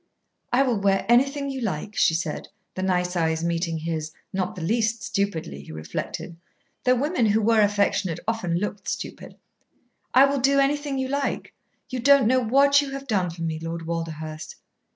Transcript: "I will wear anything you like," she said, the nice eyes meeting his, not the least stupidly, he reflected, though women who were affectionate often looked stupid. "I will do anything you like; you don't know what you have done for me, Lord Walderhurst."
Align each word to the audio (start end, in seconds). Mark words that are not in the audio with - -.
"I 0.51 0.63
will 0.63 0.79
wear 0.79 1.05
anything 1.07 1.51
you 1.51 1.61
like," 1.61 1.95
she 1.95 2.15
said, 2.15 2.47
the 2.73 2.81
nice 2.81 3.15
eyes 3.15 3.43
meeting 3.43 3.77
his, 3.77 4.11
not 4.33 4.55
the 4.55 4.63
least 4.63 5.03
stupidly, 5.03 5.61
he 5.61 5.71
reflected, 5.71 6.37
though 6.85 6.95
women 6.95 7.27
who 7.27 7.39
were 7.39 7.61
affectionate 7.61 8.19
often 8.27 8.57
looked 8.57 8.87
stupid. 8.87 9.35
"I 10.11 10.25
will 10.25 10.39
do 10.39 10.57
anything 10.57 10.97
you 10.97 11.07
like; 11.07 11.53
you 11.89 11.99
don't 11.99 12.25
know 12.25 12.39
what 12.39 12.81
you 12.81 12.89
have 12.89 13.05
done 13.05 13.29
for 13.29 13.43
me, 13.43 13.59
Lord 13.59 13.85
Walderhurst." 13.85 14.55